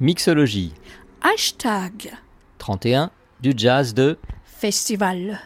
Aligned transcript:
Mixologie. 0.00 0.72
Hashtag 1.20 2.16
31 2.56 3.10
du 3.42 3.52
jazz 3.54 3.92
de 3.92 4.16
Festival. 4.58 5.38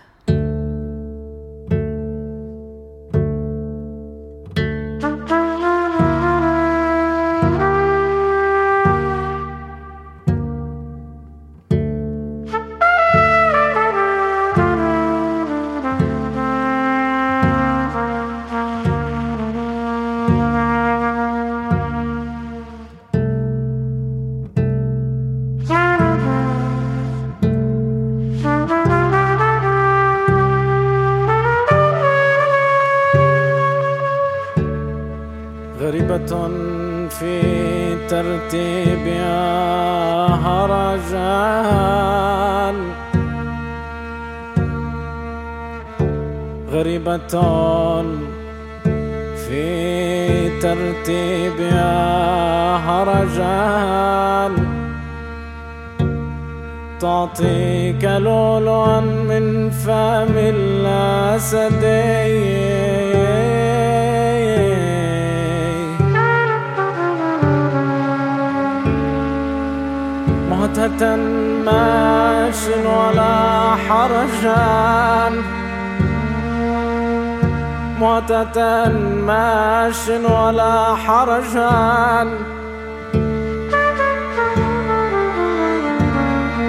متة 78.03 78.89
ماش 79.27 80.09
ولا 80.09 80.95
حرجان. 80.95 82.29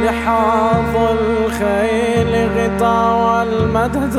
لحاظ 0.03 0.95
الخيل 0.95 2.49
غطا 2.55 2.99
والمدد. 3.13 4.17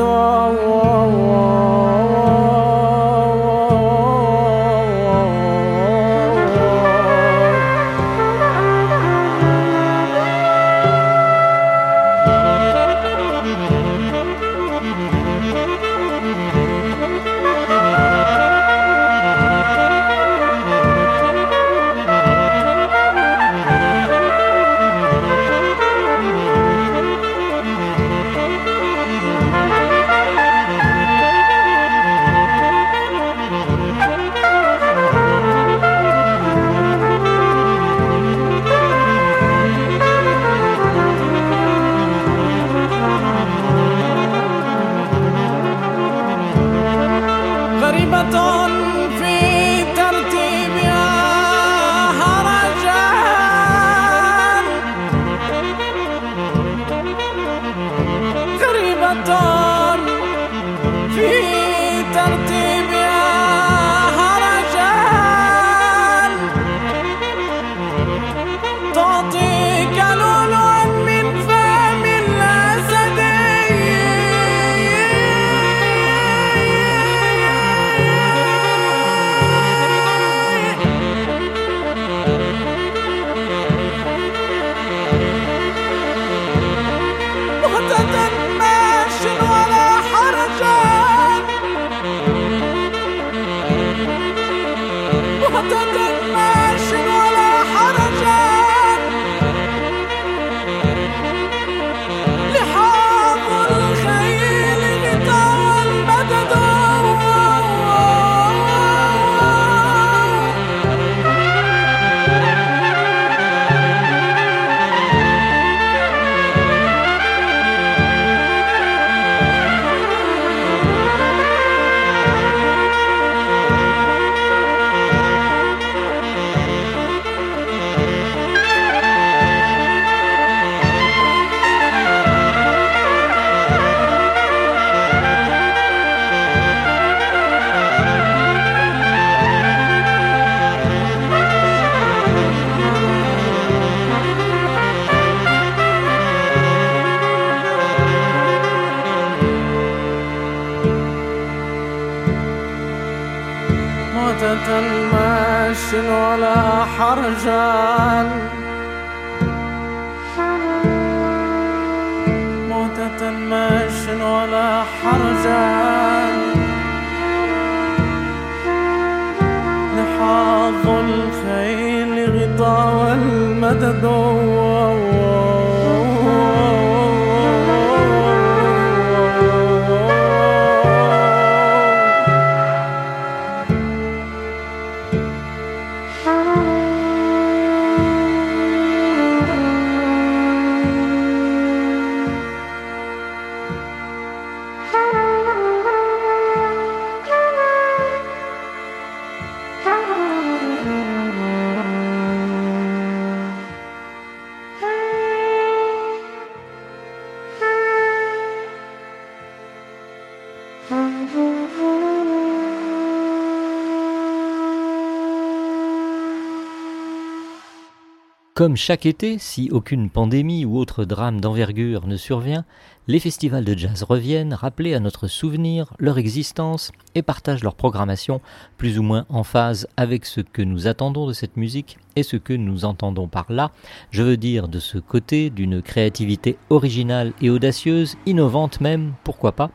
Comme 218.55 218.77
chaque 218.77 219.05
été, 219.05 219.37
si 219.37 219.67
aucune 219.69 220.09
pandémie 220.09 220.63
ou 220.63 220.77
autre 220.77 221.03
drame 221.03 221.41
d'envergure 221.41 222.07
ne 222.07 222.15
survient, 222.15 222.63
les 223.09 223.19
festivals 223.19 223.65
de 223.65 223.77
jazz 223.77 224.03
reviennent 224.03 224.53
rappeler 224.53 224.93
à 224.93 225.01
notre 225.01 225.27
souvenir 225.27 225.93
leur 225.99 226.17
existence 226.17 226.93
et 227.15 227.21
partagent 227.21 227.65
leur 227.65 227.75
programmation 227.75 228.39
plus 228.77 228.97
ou 228.97 229.03
moins 229.03 229.25
en 229.27 229.43
phase 229.43 229.89
avec 229.97 230.25
ce 230.25 230.39
que 230.39 230.61
nous 230.61 230.87
attendons 230.87 231.27
de 231.27 231.33
cette 231.33 231.57
musique 231.57 231.97
et 232.15 232.23
ce 232.23 232.37
que 232.37 232.53
nous 232.53 232.85
entendons 232.85 233.27
par 233.27 233.51
là, 233.51 233.71
je 234.11 234.23
veux 234.23 234.37
dire 234.37 234.69
de 234.69 234.79
ce 234.79 234.99
côté 234.99 235.49
d'une 235.49 235.81
créativité 235.81 236.57
originale 236.69 237.33
et 237.41 237.49
audacieuse, 237.49 238.15
innovante 238.25 238.79
même, 238.79 239.15
pourquoi 239.25 239.51
pas, 239.51 239.69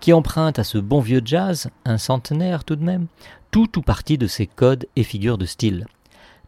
qui 0.00 0.12
emprunte 0.12 0.58
à 0.58 0.64
ce 0.64 0.78
bon 0.78 0.98
vieux 0.98 1.22
jazz, 1.24 1.70
un 1.84 1.98
centenaire 1.98 2.64
tout 2.64 2.74
de 2.74 2.84
même, 2.84 3.06
tout 3.52 3.78
ou 3.78 3.80
partie 3.80 4.18
de 4.18 4.26
ses 4.26 4.48
codes 4.48 4.88
et 4.96 5.04
figures 5.04 5.38
de 5.38 5.46
style. 5.46 5.86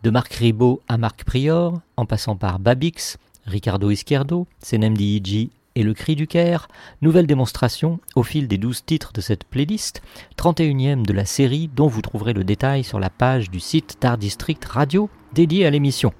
De 0.07 0.11
Marc 0.13 0.35
Ribot 0.35 0.83
à 0.87 0.99
Marc 0.99 1.25
Prior, 1.25 1.81
en 1.97 2.07
passant 2.07 2.37
par 2.37 2.61
Babix, 2.61 3.19
Ricardo 3.45 3.91
Izquierdo, 3.91 4.47
Senem 4.63 4.97
Diiji 4.97 5.51
et 5.75 5.83
Le 5.83 5.95
Cri 5.95 6.15
du 6.15 6.29
Caire, 6.29 6.69
nouvelle 7.03 7.27
démonstration 7.27 7.99
au 8.15 8.23
fil 8.23 8.47
des 8.47 8.57
douze 8.57 8.85
titres 8.85 9.13
de 9.13 9.21
cette 9.21 9.43
playlist, 9.43 10.03
31e 10.39 11.05
de 11.05 11.13
la 11.13 11.25
série 11.25 11.69
dont 11.75 11.89
vous 11.89 12.03
trouverez 12.03 12.35
le 12.35 12.45
détail 12.45 12.85
sur 12.85 13.01
la 13.01 13.11
page 13.11 13.51
du 13.51 13.59
site 13.59 13.97
d'Art 14.01 14.17
District 14.17 14.65
Radio 14.65 15.11
dédié 15.33 15.67
à 15.67 15.71
l'émission. 15.71 16.13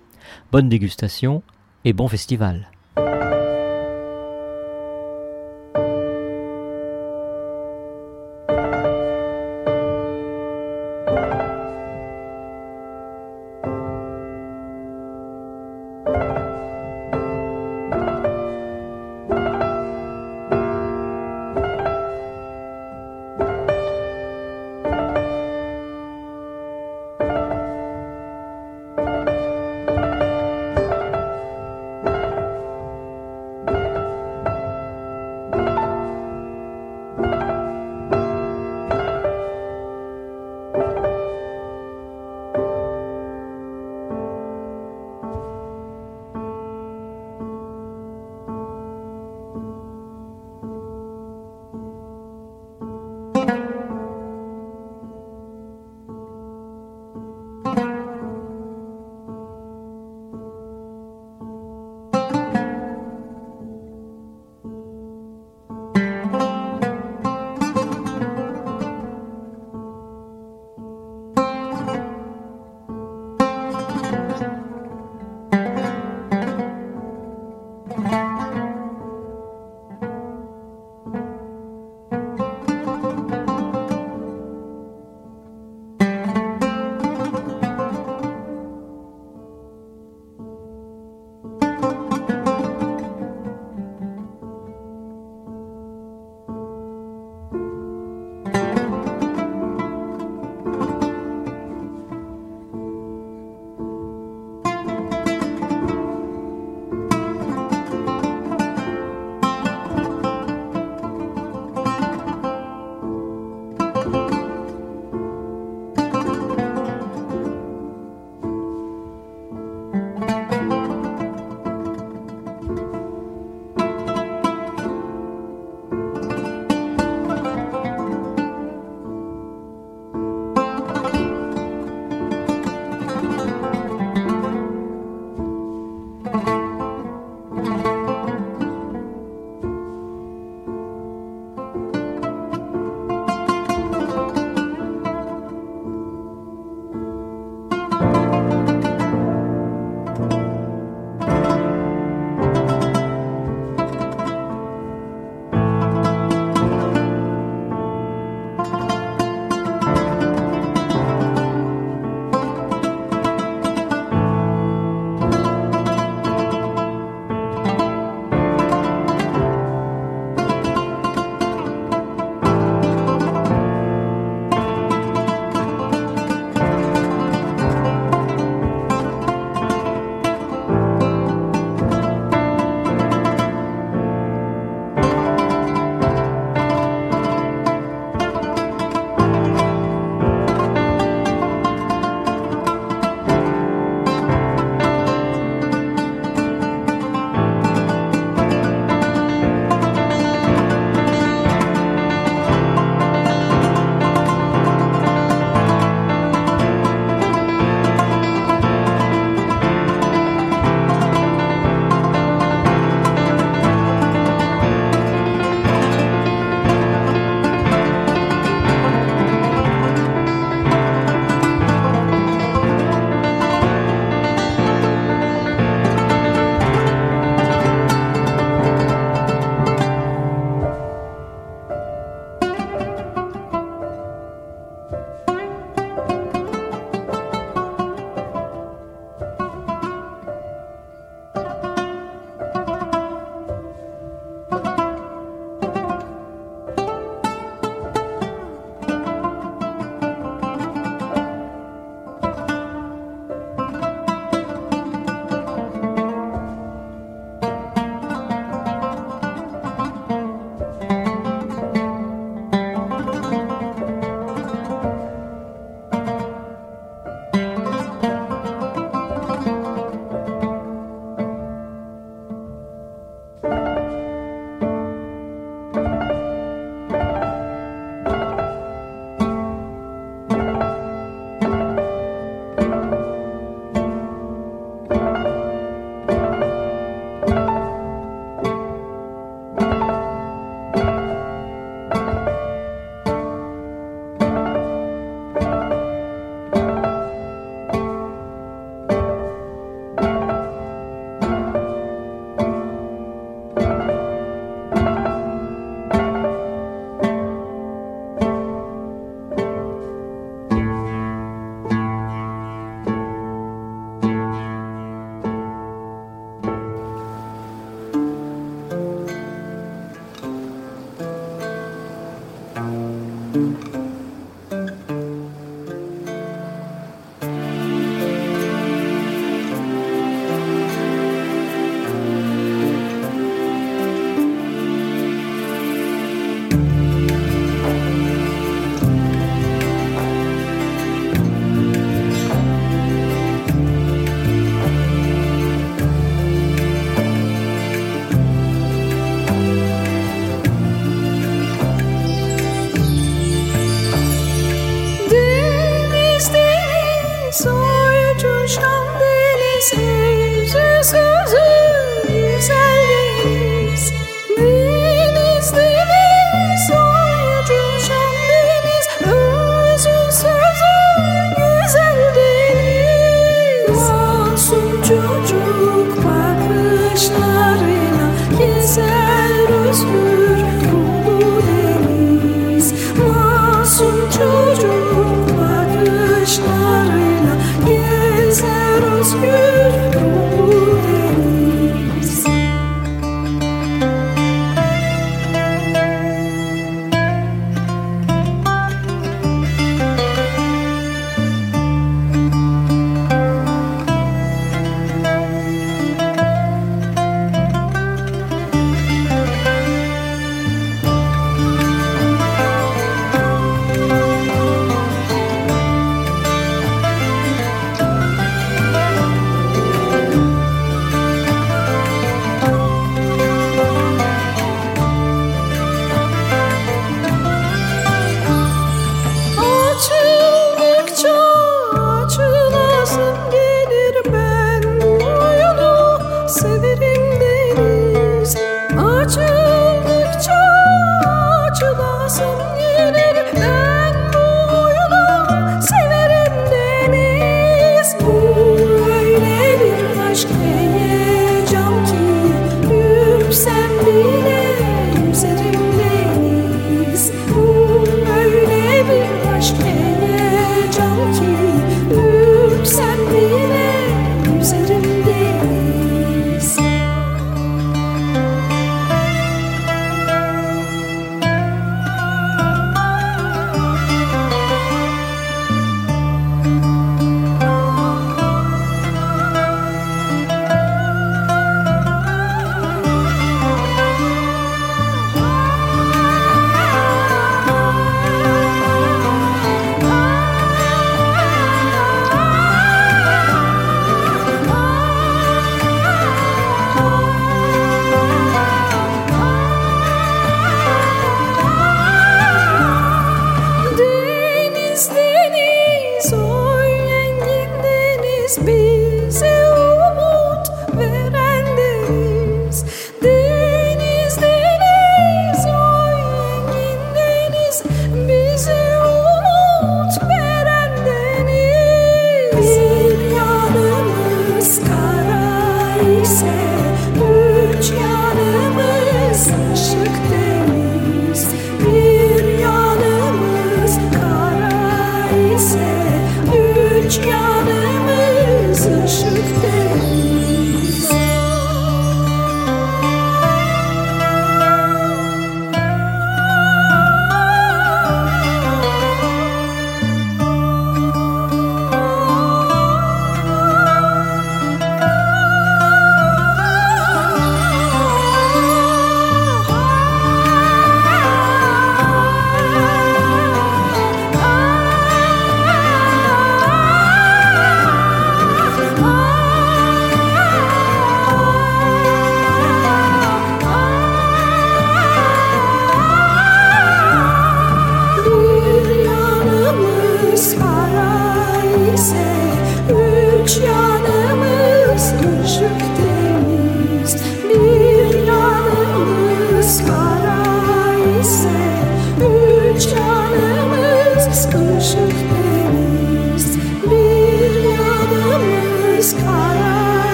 Bonne 0.51 0.69
dégustation 0.69 1.45
et 1.85 1.93
bon 1.93 2.09
festival. 2.09 2.73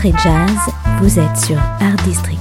Soirée 0.00 0.14
jazz, 0.22 0.74
vous 1.00 1.18
êtes 1.18 1.36
sur 1.36 1.58
Art 1.58 1.96
District. 2.04 2.39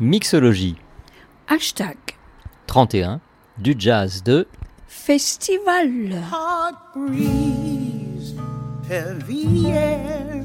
Mixologie 0.00 0.76
Hashtag 1.46 1.96
31 2.68 3.20
du 3.58 3.74
jazz 3.78 4.22
de 4.22 4.46
Festival. 4.86 6.10
hot 6.30 6.94
breeze, 6.94 8.34
heavy 8.88 9.70
air, 9.70 10.44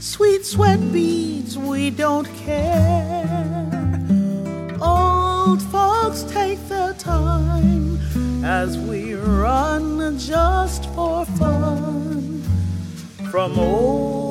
sweet 0.00 0.46
sweat 0.46 0.80
beads, 0.90 1.58
we 1.58 1.90
don't 1.90 2.26
care. 2.46 4.00
Old 4.80 5.60
folks 5.64 6.22
take 6.22 6.58
their 6.68 6.94
time 6.94 8.00
as 8.42 8.78
we 8.78 9.12
run 9.14 10.18
just 10.18 10.86
for 10.94 11.26
fun. 11.26 12.42
From 13.30 13.58
open 13.58 14.27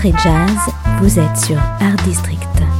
soirée 0.00 0.14
jazz, 0.22 0.74
vous 1.02 1.18
êtes 1.18 1.36
sur 1.36 1.58
Art 1.58 1.96
District. 2.04 2.79